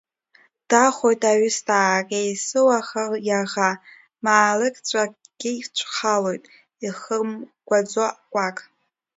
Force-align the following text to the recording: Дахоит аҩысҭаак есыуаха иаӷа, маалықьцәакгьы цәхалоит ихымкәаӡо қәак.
Дахоит 0.69 1.21
аҩысҭаак 1.31 2.07
есыуаха 2.19 3.03
иаӷа, 3.27 3.69
маалықьцәакгьы 4.23 5.51
цәхалоит 5.75 6.43
ихымкәаӡо 6.85 8.05
қәак. 8.31 8.57